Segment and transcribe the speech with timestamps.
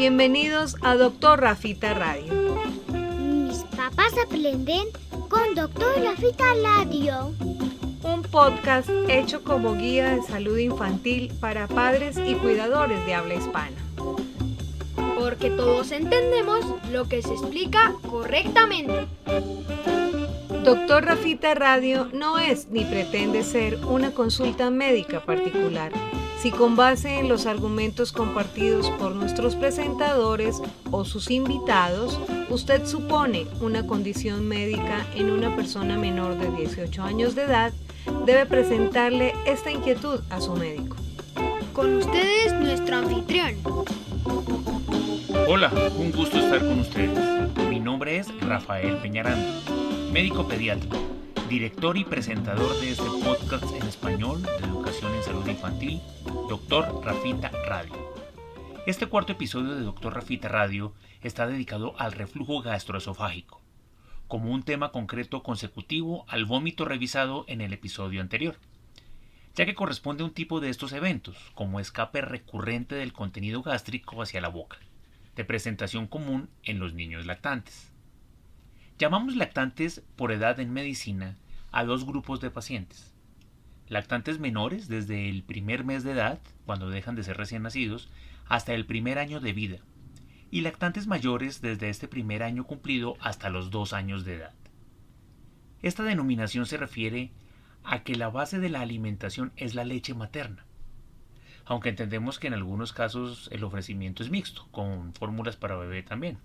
[0.00, 2.32] Bienvenidos a Doctor Rafita Radio.
[2.88, 4.86] Mis papás aprenden
[5.28, 7.34] con Doctor Rafita Radio.
[8.02, 13.76] Un podcast hecho como guía de salud infantil para padres y cuidadores de habla hispana.
[15.18, 19.06] Porque todos entendemos lo que se explica correctamente.
[20.64, 25.92] Doctor Rafita Radio no es ni pretende ser una consulta médica particular
[26.40, 33.46] si con base en los argumentos compartidos por nuestros presentadores o sus invitados, usted supone
[33.60, 37.72] una condición médica en una persona menor de 18 años de edad,
[38.24, 40.96] debe presentarle esta inquietud a su médico.
[41.74, 43.56] Con ustedes, nuestro anfitrión.
[45.46, 47.18] Hola, un gusto estar con ustedes.
[47.68, 49.60] Mi nombre es Rafael Peñaranda,
[50.10, 50.88] médico pediatra
[51.50, 56.00] director y presentador de este podcast en español de educación en salud infantil,
[56.48, 57.04] Dr.
[57.04, 57.92] Rafita Radio.
[58.86, 60.14] Este cuarto episodio de Dr.
[60.14, 63.60] Rafita Radio está dedicado al reflujo gastroesofágico,
[64.28, 68.54] como un tema concreto consecutivo al vómito revisado en el episodio anterior,
[69.56, 74.22] ya que corresponde a un tipo de estos eventos, como escape recurrente del contenido gástrico
[74.22, 74.78] hacia la boca,
[75.34, 77.89] de presentación común en los niños lactantes.
[79.00, 81.38] Llamamos lactantes por edad en medicina
[81.72, 83.14] a dos grupos de pacientes.
[83.88, 88.10] Lactantes menores desde el primer mes de edad, cuando dejan de ser recién nacidos,
[88.44, 89.78] hasta el primer año de vida.
[90.50, 94.54] Y lactantes mayores desde este primer año cumplido hasta los dos años de edad.
[95.80, 97.32] Esta denominación se refiere
[97.82, 100.66] a que la base de la alimentación es la leche materna.
[101.64, 106.36] Aunque entendemos que en algunos casos el ofrecimiento es mixto, con fórmulas para bebé también.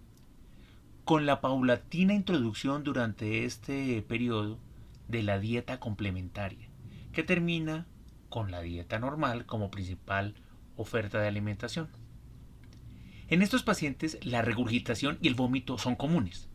[1.05, 4.57] Con la paulatina introducción durante este periodo
[5.07, 6.67] de la dieta complementaria,
[7.13, 7.85] que termina
[8.29, 10.33] con la dieta normal como principal
[10.75, 11.89] oferta de alimentación.
[13.27, 16.49] En estos pacientes la regurgitación y el vómito son comunes,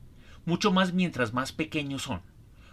[0.44, 2.20] mucho más mientras más pequeños son,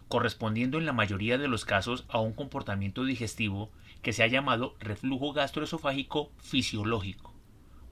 [0.08, 3.70] correspondiendo en la mayoría de los casos a un comportamiento digestivo
[4.02, 7.36] que se ha llamado reflujo gastroesofágico fisiológico,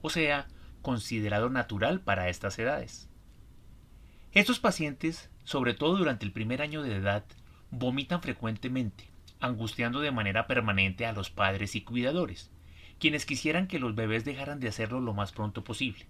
[0.02, 0.48] o sea,
[0.82, 3.08] considerado natural para estas edades.
[4.36, 7.24] Estos pacientes, sobre todo durante el primer año de edad,
[7.70, 9.08] vomitan frecuentemente,
[9.40, 12.50] angustiando de manera permanente a los padres y cuidadores,
[13.00, 16.04] quienes quisieran que los bebés dejaran de hacerlo lo más pronto posible.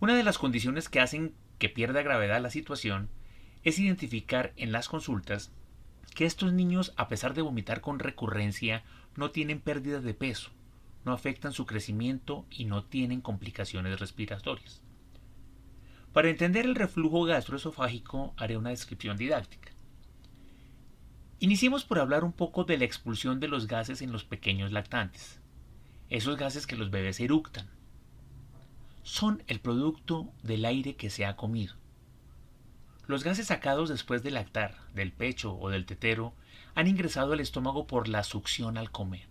[0.00, 3.10] Una de las condiciones que hacen que pierda gravedad la situación
[3.62, 5.52] es identificar en las consultas
[6.16, 8.82] que estos niños, a pesar de vomitar con recurrencia,
[9.14, 10.50] no tienen pérdida de peso,
[11.04, 14.82] no afectan su crecimiento y no tienen complicaciones respiratorias.
[16.16, 19.70] Para entender el reflujo gastroesofágico haré una descripción didáctica.
[21.40, 25.40] Iniciemos por hablar un poco de la expulsión de los gases en los pequeños lactantes,
[26.08, 27.68] esos gases que los bebés eructan.
[29.02, 31.74] Son el producto del aire que se ha comido.
[33.06, 36.32] Los gases sacados después de lactar, del pecho o del tetero,
[36.74, 39.28] han ingresado al estómago por la succión al comer.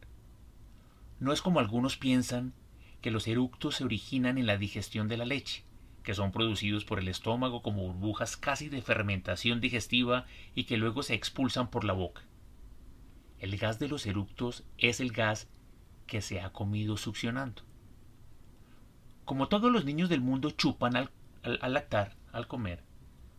[1.20, 2.54] No es como algunos piensan
[3.02, 5.65] que los eructos se originan en la digestión de la leche
[6.06, 11.04] que son producidos por el estómago como burbujas casi de fermentación digestiva y que luego
[11.04, 12.22] se expulsan por la boca.
[13.40, 15.50] El gas de los eructos es el gas
[16.08, 17.64] que se ha comido succionando.
[19.26, 21.10] Como todos los niños del mundo chupan al,
[21.44, 22.84] lactar, al comer,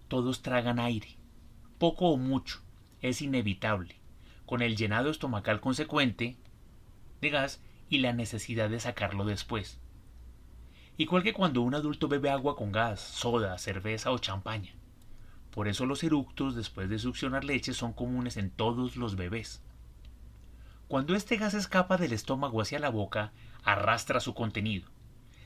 [0.09, 1.17] todos tragan aire,
[1.79, 2.61] poco o mucho,
[3.01, 3.97] es inevitable,
[4.45, 6.37] con el llenado estomacal consecuente
[7.21, 9.79] de gas y la necesidad de sacarlo después
[10.99, 14.75] igual que cuando un adulto bebe agua con gas, soda, cerveza o champaña.
[15.51, 19.63] Por eso los eructos después de succionar leche son comunes en todos los bebés.
[20.89, 24.89] Cuando este gas escapa del estómago hacia la boca, arrastra su contenido.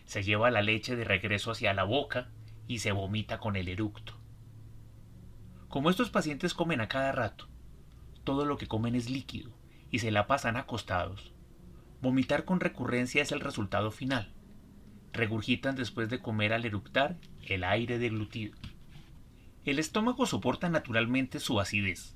[0.04, 2.28] Se lleva la leche de regreso hacia la boca
[2.66, 4.14] y se vomita con el eructo.
[5.68, 7.48] Como estos pacientes comen a cada rato,
[8.24, 9.50] todo lo que comen es líquido
[9.90, 11.32] y se la pasan acostados,
[12.02, 14.32] vomitar con recurrencia es el resultado final
[15.12, 17.16] regurgitan después de comer al eructar
[17.46, 18.54] el aire deglutido.
[19.64, 22.14] El estómago soporta naturalmente su acidez,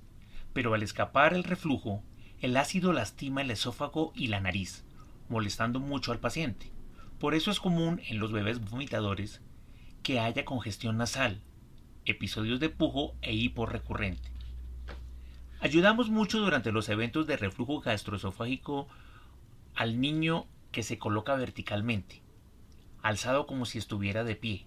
[0.53, 2.03] pero al escapar el reflujo,
[2.41, 4.85] el ácido lastima el esófago y la nariz,
[5.29, 6.71] molestando mucho al paciente.
[7.19, 9.41] Por eso es común en los bebés vomitadores
[10.03, 11.41] que haya congestión nasal,
[12.05, 14.31] episodios de pujo e hipo recurrente.
[15.61, 18.89] Ayudamos mucho durante los eventos de reflujo gastroesofágico
[19.75, 22.24] al niño que se coloca verticalmente,
[23.05, 24.67] alzado como si estuviera de pie,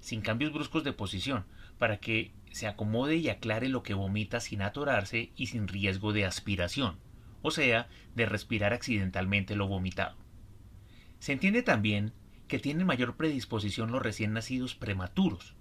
[0.00, 1.44] sin cambios bruscos de posición,
[1.78, 6.24] para que se acomode y aclare lo que vomita sin atorarse y sin riesgo de
[6.24, 6.98] aspiración,
[7.40, 10.16] o sea, de respirar accidentalmente lo vomitado.
[11.20, 12.12] Se entiende también
[12.48, 15.54] que tienen mayor predisposición los recién nacidos prematuros,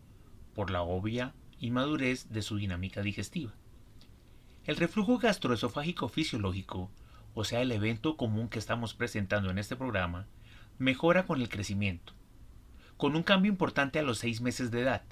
[0.55, 3.53] por la obvia inmadurez de su dinámica digestiva.
[4.65, 6.89] El reflujo gastroesofágico fisiológico,
[7.35, 10.25] o sea, el evento común que estamos presentando en este programa,
[10.77, 12.13] mejora con el crecimiento,
[12.97, 15.03] con un cambio importante a los seis meses de edad,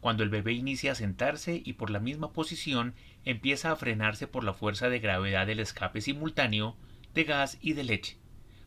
[0.00, 2.94] cuando el bebé inicia a sentarse y por la misma posición
[3.24, 6.76] empieza a frenarse por la fuerza de gravedad del escape simultáneo
[7.14, 8.18] de gas y de leche,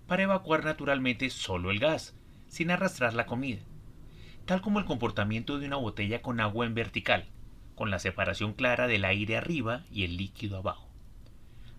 [0.08, 2.16] para evacuar naturalmente solo el gas,
[2.48, 3.62] sin arrastrar la comida,
[4.46, 7.26] tal como el comportamiento de una botella con agua en vertical,
[7.76, 10.90] con la separación clara del aire arriba y el líquido abajo.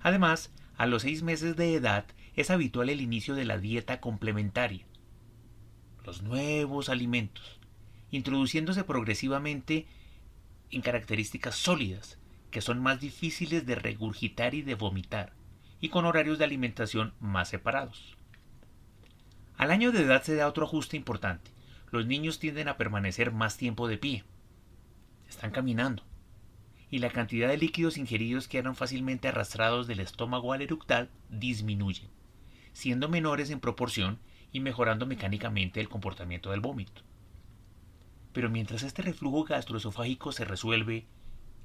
[0.01, 4.87] Además, a los seis meses de edad es habitual el inicio de la dieta complementaria,
[6.05, 7.59] los nuevos alimentos,
[8.13, 9.87] introduciéndose progresivamente
[10.71, 12.17] en características sólidas,
[12.53, 15.33] que son más difíciles de regurgitar y de vomitar,
[15.81, 18.17] y con horarios de alimentación más separados.
[19.57, 21.51] Al año de edad se da otro ajuste importante.
[21.91, 24.25] Los niños tienden a permanecer más tiempo de pie.
[25.29, 26.05] Están caminando.
[26.90, 32.08] Y la cantidad de líquidos ingeridos que eran fácilmente arrastrados del estómago al eructal disminuyen,
[32.73, 34.19] siendo menores en proporción
[34.52, 37.02] y mejorando mecánicamente el comportamiento del vómito.
[38.32, 41.06] Pero mientras este reflujo gastroesofágico se resuelve,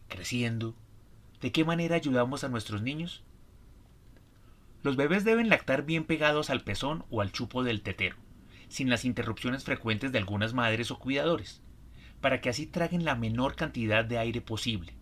[0.08, 0.76] creciendo,
[1.42, 3.24] ¿de qué manera ayudamos a nuestros niños?
[4.82, 8.18] Los bebés deben lactar bien pegados al pezón o al chupo del tetero,
[8.68, 11.62] sin las interrupciones frecuentes de algunas madres o cuidadores,
[12.20, 14.94] para que así traguen la menor cantidad de aire posible,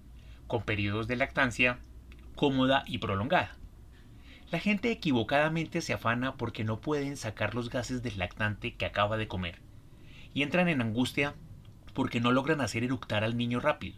[0.52, 1.80] con periodos de lactancia
[2.36, 3.56] cómoda y prolongada.
[4.52, 9.16] La gente equivocadamente se afana porque no pueden sacar los gases del lactante que acaba
[9.16, 9.62] de comer,
[10.34, 11.36] y entran en angustia
[11.94, 13.98] porque no logran hacer eructar al niño rápido.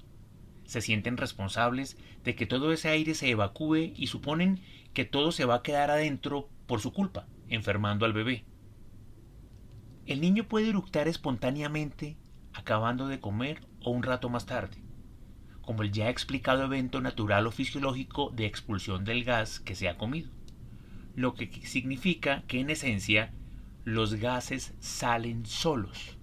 [0.66, 4.62] Se sienten responsables de que todo ese aire se evacúe y suponen
[4.94, 8.46] que todo se va a quedar adentro por su culpa, enfermando al bebé.
[10.06, 12.16] El niño puede eructar espontáneamente
[12.54, 14.83] acabando de comer o un rato más tarde,
[15.64, 19.98] como el ya explicado evento natural o fisiológico de expulsión del gas que se ha
[19.98, 20.30] comido,
[21.16, 23.32] lo que significa que en esencia
[23.86, 26.18] los gases salen solos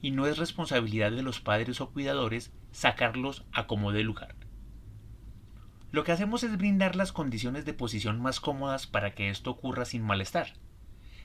[0.00, 4.36] y no es responsabilidad de los padres o cuidadores sacarlos a como de lugar.
[5.90, 9.84] Lo que hacemos es brindar las condiciones de posición más cómodas para que esto ocurra
[9.84, 10.52] sin malestar.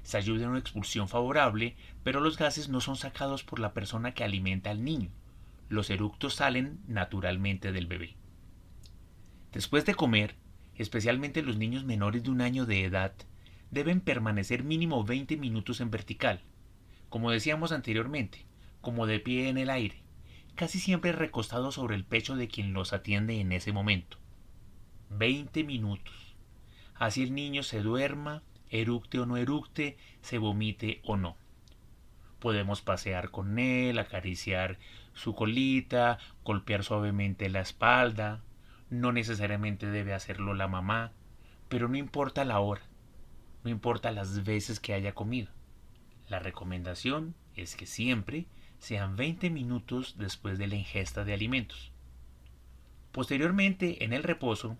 [0.04, 4.14] Se ayuda en una expulsión favorable, pero los gases no son sacados por la persona
[4.14, 5.12] que alimenta al niño.
[5.70, 8.16] Los eructos salen naturalmente del bebé.
[9.52, 10.36] Después de comer,
[10.76, 13.14] especialmente los niños menores de un año de edad,
[13.72, 16.42] deben permanecer mínimo 20 minutos en vertical,
[17.10, 18.46] como decíamos anteriormente,
[18.82, 20.02] como de pie en el aire,
[20.56, 24.18] casi siempre recostados sobre el pecho de quien los atiende en ese momento.
[25.12, 26.36] 20 minutos.
[26.96, 31.38] Así el niño se duerma, eructe o no eructe, se vomite o no.
[32.40, 34.78] Podemos pasear con él, acariciar
[35.14, 38.42] su colita, golpear suavemente la espalda.
[38.90, 41.12] No necesariamente debe hacerlo la mamá,
[41.70, 42.82] pero no importa la hora,
[43.64, 45.52] no importa las veces que haya comido.
[46.28, 48.48] La recomendación es que siempre
[48.80, 51.92] sean 20 minutos después de la ingesta de alimentos.
[53.12, 54.78] Posteriormente, en el reposo,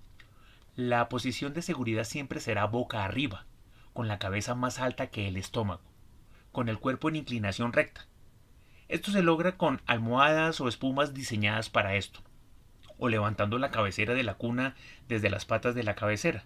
[0.76, 3.46] la posición de seguridad siempre será boca arriba,
[3.94, 5.84] con la cabeza más alta que el estómago,
[6.52, 8.08] con el cuerpo en inclinación recta.
[8.94, 12.20] Esto se logra con almohadas o espumas diseñadas para esto,
[13.00, 14.76] o levantando la cabecera de la cuna
[15.08, 16.46] desde las patas de la cabecera,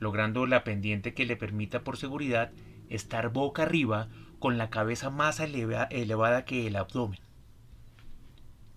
[0.00, 2.50] logrando la pendiente que le permita por seguridad
[2.88, 4.08] estar boca arriba
[4.40, 7.20] con la cabeza más elevada que el abdomen.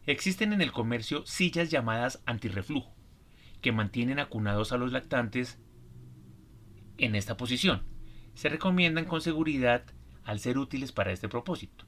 [0.06, 2.94] Existen en el comercio sillas llamadas antirreflujo,
[3.62, 5.58] que mantienen acunados a los lactantes
[7.00, 7.88] en esta posición.
[8.36, 9.84] Se recomiendan con seguridad
[10.26, 11.88] al ser útiles para este propósito.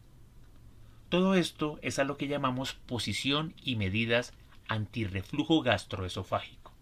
[1.10, 4.34] Todo esto es a lo que llamamos posición y medidas
[4.68, 6.74] antirreflujo gastroesofágico.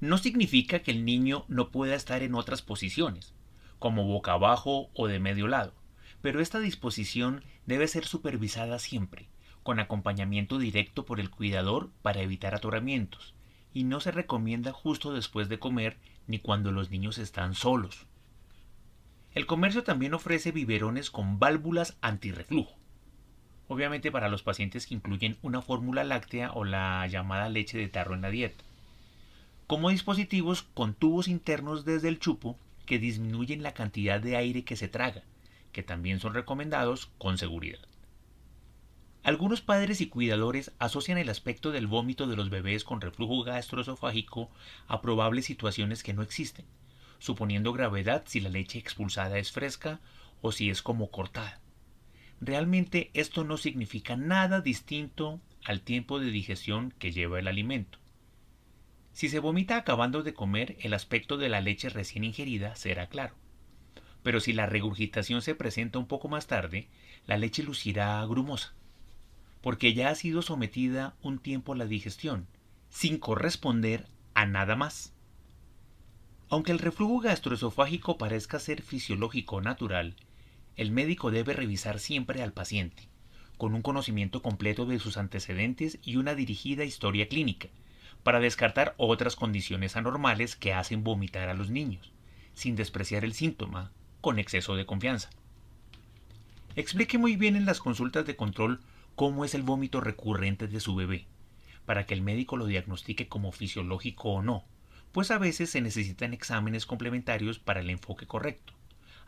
[0.00, 3.34] No significa que el niño no pueda estar en otras posiciones,
[3.78, 5.74] como boca abajo o de medio lado,
[6.22, 9.28] pero esta disposición debe ser supervisada siempre,
[9.62, 13.34] con acompañamiento directo por el cuidador para evitar atoramientos,
[13.74, 18.06] y no se recomienda justo después de comer ni cuando los niños están solos.
[19.34, 22.81] El comercio también ofrece biberones con válvulas antirreflujo,
[23.72, 28.14] obviamente para los pacientes que incluyen una fórmula láctea o la llamada leche de tarro
[28.14, 28.62] en la dieta,
[29.66, 34.76] como dispositivos con tubos internos desde el chupo que disminuyen la cantidad de aire que
[34.76, 35.22] se traga,
[35.72, 37.78] que también son recomendados con seguridad.
[39.22, 44.50] Algunos padres y cuidadores asocian el aspecto del vómito de los bebés con reflujo gastroesofágico
[44.88, 46.66] a probables situaciones que no existen,
[47.20, 50.00] suponiendo gravedad si la leche expulsada es fresca
[50.40, 51.61] o si es como cortada.
[52.44, 58.00] Realmente esto no significa nada distinto al tiempo de digestión que lleva el alimento.
[59.12, 63.36] Si se vomita acabando de comer, el aspecto de la leche recién ingerida será claro.
[64.24, 66.88] Pero si la regurgitación se presenta un poco más tarde,
[67.26, 68.74] la leche lucirá grumosa,
[69.60, 72.48] porque ya ha sido sometida un tiempo a la digestión,
[72.90, 75.12] sin corresponder a nada más.
[76.48, 80.16] Aunque el reflujo gastroesofágico parezca ser fisiológico natural,
[80.76, 83.08] el médico debe revisar siempre al paciente,
[83.58, 87.68] con un conocimiento completo de sus antecedentes y una dirigida historia clínica,
[88.22, 92.12] para descartar otras condiciones anormales que hacen vomitar a los niños,
[92.54, 95.30] sin despreciar el síntoma, con exceso de confianza.
[96.76, 98.80] Explique muy bien en las consultas de control
[99.14, 101.26] cómo es el vómito recurrente de su bebé,
[101.84, 104.64] para que el médico lo diagnostique como fisiológico o no,
[105.12, 108.72] pues a veces se necesitan exámenes complementarios para el enfoque correcto,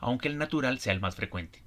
[0.05, 1.63] aunque el natural sea el más frecuente.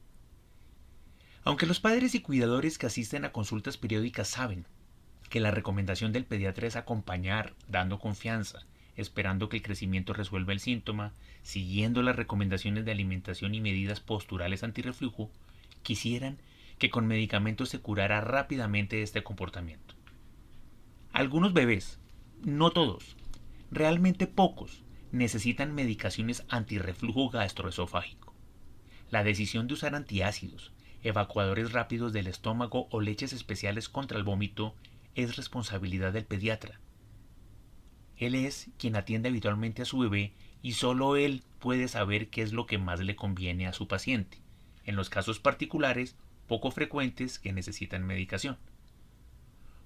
[1.43, 4.67] Aunque los padres y cuidadores que asisten a consultas periódicas saben
[5.27, 8.59] que la recomendación del pediatra es acompañar, dando confianza,
[8.95, 14.61] esperando que el crecimiento resuelva el síntoma, siguiendo las recomendaciones de alimentación y medidas posturales
[14.61, 15.31] antirreflujo,
[15.81, 16.37] quisieran
[16.77, 19.95] que con medicamentos se curara rápidamente este comportamiento.
[21.11, 21.97] Algunos bebés,
[22.45, 23.15] no todos,
[23.71, 28.26] realmente pocos, necesitan medicaciones antirreflujo gastroesofágico.
[29.09, 34.75] La decisión de usar antiácidos, evacuadores rápidos del estómago o leches especiales contra el vómito
[35.15, 36.79] es responsabilidad del pediatra.
[38.17, 42.51] Él es quien atiende habitualmente a su bebé y solo él puede saber qué es
[42.51, 44.39] lo que más le conviene a su paciente,
[44.83, 48.57] en los casos particulares poco frecuentes que necesitan medicación.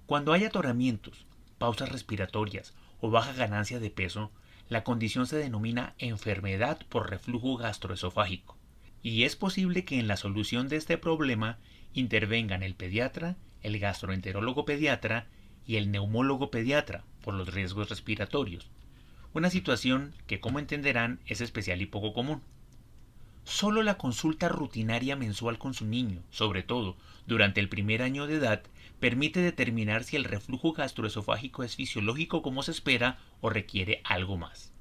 [0.06, 4.32] Cuando hay atoramientos, pausas respiratorias o baja ganancia de peso,
[4.68, 8.58] la condición se denomina enfermedad por reflujo gastroesofágico,
[9.04, 11.58] y es posible que en la solución de este problema
[11.94, 15.28] intervengan el pediatra, el gastroenterólogo pediatra
[15.66, 18.70] y el neumólogo pediatra por los riesgos respiratorios,
[19.34, 22.42] una situación que como entenderán es especial y poco común.
[23.44, 28.36] Solo la consulta rutinaria mensual con su niño, sobre todo durante el primer año de
[28.36, 28.64] edad,
[29.00, 34.72] permite determinar si el reflujo gastroesofágico es fisiológico como se espera o requiere algo más.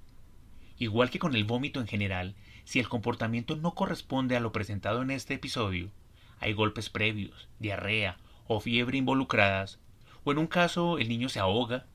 [0.79, 5.03] Igual que con el vómito en general, si el comportamiento no corresponde a lo presentado
[5.03, 5.91] en este episodio,
[6.39, 9.79] hay golpes previos, diarrea o fiebre involucradas,
[10.25, 11.87] o en un caso el niño se ahoga,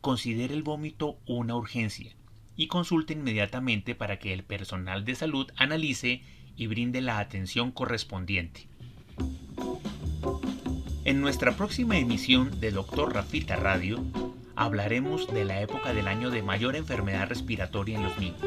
[0.00, 2.14] considere el vómito una urgencia
[2.56, 6.22] y consulte inmediatamente para que el personal de salud analice
[6.56, 8.68] y brinde la atención correspondiente.
[11.04, 14.04] En nuestra próxima emisión de Doctor Rafita Radio
[14.54, 18.40] hablaremos de la época del año de mayor enfermedad respiratoria en los niños,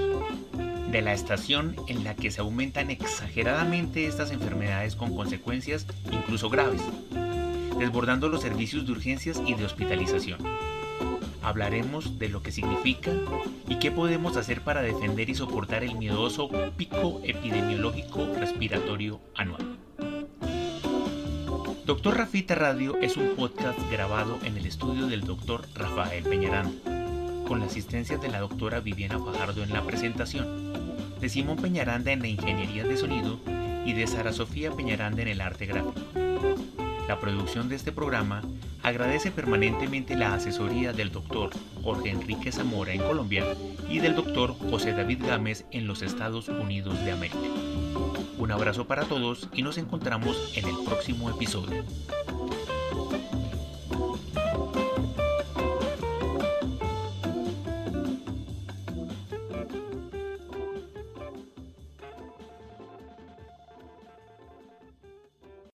[0.95, 6.81] de la estación en la que se aumentan exageradamente estas enfermedades con consecuencias incluso graves,
[7.77, 10.39] desbordando los servicios de urgencias y de hospitalización
[11.45, 13.11] hablaremos de lo que significa
[13.67, 19.77] y qué podemos hacer para defender y soportar el miedoso pico epidemiológico respiratorio anual.
[21.85, 26.71] Doctor Rafita Radio es un podcast grabado en el estudio del doctor Rafael Peñaranda,
[27.47, 30.64] con la asistencia de la doctora Viviana Fajardo en la presentación,
[31.25, 33.39] de Simón Peñaranda en la ingeniería de sonido
[33.83, 35.99] y de Sara Sofía Peñaranda en el arte gráfico.
[37.07, 38.43] La producción de este programa
[38.83, 41.49] agradece permanentemente la asesoría del doctor
[41.81, 43.43] Jorge Enrique Zamora en Colombia
[43.89, 47.39] y del doctor José David Gámez en los Estados Unidos de América.
[48.37, 51.83] Un abrazo para todos y nos encontramos en el próximo episodio.